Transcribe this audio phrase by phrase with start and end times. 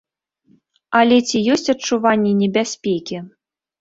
[1.01, 3.17] Але ці ёсць адчуванне небяспекі?